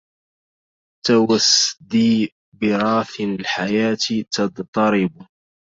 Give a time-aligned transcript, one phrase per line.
[1.07, 5.11] توسدي براثن الحيات تضطرب